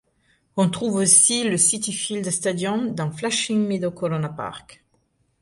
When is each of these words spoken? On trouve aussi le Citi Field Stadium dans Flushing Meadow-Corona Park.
On 0.57 0.67
trouve 0.67 0.95
aussi 0.95 1.43
le 1.47 1.57
Citi 1.57 1.93
Field 1.93 2.27
Stadium 2.31 2.95
dans 2.95 3.11
Flushing 3.11 3.67
Meadow-Corona 3.67 4.29
Park. 4.29 4.83